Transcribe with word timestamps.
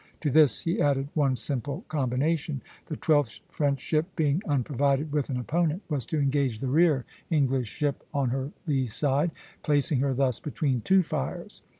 To 0.21 0.31
this 0.31 0.61
he 0.61 0.81
added 0.81 1.09
one 1.13 1.35
simple 1.35 1.85
combination; 1.87 2.63
the 2.87 2.95
twelfth 2.95 3.39
French 3.49 3.79
ship, 3.79 4.07
being 4.15 4.41
unprovided 4.47 5.11
with 5.11 5.29
an 5.29 5.37
opponent, 5.37 5.83
was 5.89 6.07
to 6.07 6.17
engage 6.17 6.57
the 6.57 6.69
rear 6.69 7.05
English 7.29 7.67
ship 7.69 8.03
on 8.11 8.29
her 8.29 8.49
lee 8.65 8.87
side, 8.87 9.29
placing 9.61 9.99
her 9.99 10.15
thus 10.15 10.39
between 10.39 10.81
two 10.81 11.03
fires. 11.03 11.61